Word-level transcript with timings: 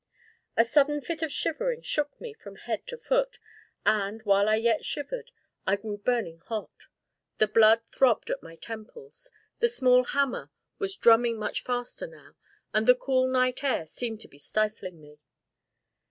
A 0.57 0.65
sudden 0.65 0.99
fit 0.99 1.21
of 1.21 1.31
shivering 1.31 1.83
shook 1.83 2.19
me 2.19 2.33
from 2.33 2.55
head 2.55 2.87
to 2.87 2.97
foot, 2.97 3.37
and, 3.85 4.19
while 4.23 4.49
I 4.49 4.55
yet 4.55 4.83
shivered, 4.83 5.29
I 5.67 5.75
grew 5.75 5.99
burning 5.99 6.39
hot; 6.39 6.87
the 7.37 7.45
blood 7.45 7.83
throbbed 7.93 8.31
at 8.31 8.41
my 8.41 8.55
temples, 8.55 9.29
the 9.59 9.67
small 9.67 10.03
hammer 10.05 10.49
was 10.79 10.95
drumming 10.95 11.37
much 11.37 11.61
faster 11.61 12.07
now, 12.07 12.35
and 12.73 12.87
the 12.87 12.95
cool 12.95 13.27
night 13.27 13.63
air 13.63 13.85
seemed 13.85 14.21
to 14.21 14.27
be 14.27 14.39
stifling 14.39 14.99
me. 14.99 15.19